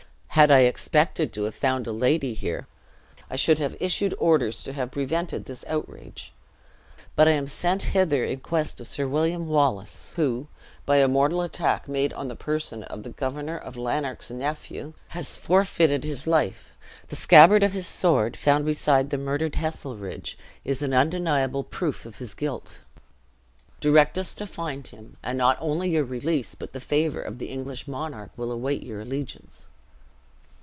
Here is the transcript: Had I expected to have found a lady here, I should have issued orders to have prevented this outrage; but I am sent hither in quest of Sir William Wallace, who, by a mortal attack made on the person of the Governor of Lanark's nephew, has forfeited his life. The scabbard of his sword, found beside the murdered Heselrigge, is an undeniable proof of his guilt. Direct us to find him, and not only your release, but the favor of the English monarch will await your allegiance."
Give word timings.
Had 0.35 0.49
I 0.49 0.59
expected 0.59 1.33
to 1.33 1.43
have 1.43 1.53
found 1.55 1.85
a 1.87 1.91
lady 1.91 2.33
here, 2.33 2.65
I 3.29 3.35
should 3.35 3.59
have 3.59 3.75
issued 3.81 4.15
orders 4.17 4.63
to 4.63 4.71
have 4.71 4.89
prevented 4.89 5.43
this 5.43 5.65
outrage; 5.67 6.31
but 7.17 7.27
I 7.27 7.31
am 7.31 7.49
sent 7.49 7.81
hither 7.91 8.23
in 8.23 8.39
quest 8.39 8.79
of 8.79 8.87
Sir 8.87 9.07
William 9.09 9.47
Wallace, 9.49 10.13
who, 10.15 10.47
by 10.85 10.97
a 10.97 11.09
mortal 11.09 11.41
attack 11.41 11.87
made 11.89 12.13
on 12.13 12.29
the 12.29 12.35
person 12.37 12.83
of 12.83 13.03
the 13.03 13.09
Governor 13.09 13.57
of 13.57 13.75
Lanark's 13.77 14.31
nephew, 14.31 14.93
has 15.09 15.37
forfeited 15.37 16.05
his 16.05 16.25
life. 16.25 16.69
The 17.09 17.17
scabbard 17.17 17.61
of 17.61 17.73
his 17.73 17.85
sword, 17.85 18.37
found 18.37 18.63
beside 18.65 19.09
the 19.09 19.17
murdered 19.17 19.55
Heselrigge, 19.55 20.37
is 20.63 20.81
an 20.81 20.93
undeniable 20.93 21.65
proof 21.65 22.05
of 22.05 22.19
his 22.19 22.33
guilt. 22.33 22.79
Direct 23.81 24.17
us 24.17 24.33
to 24.35 24.47
find 24.47 24.87
him, 24.87 25.17
and 25.21 25.37
not 25.37 25.57
only 25.59 25.89
your 25.89 26.05
release, 26.05 26.55
but 26.55 26.71
the 26.71 26.79
favor 26.79 27.21
of 27.21 27.37
the 27.37 27.47
English 27.49 27.85
monarch 27.85 28.31
will 28.37 28.51
await 28.51 28.81
your 28.83 29.01
allegiance." 29.01 29.67